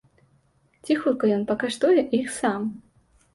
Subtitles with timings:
[0.87, 2.61] Ці хутка ён пакаштуе іх сам?